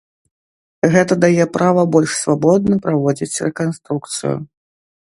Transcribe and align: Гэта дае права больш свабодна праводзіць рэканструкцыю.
Гэта 0.95 1.17
дае 1.25 1.45
права 1.59 1.85
больш 1.97 2.11
свабодна 2.23 2.75
праводзіць 2.87 3.41
рэканструкцыю. 3.47 4.37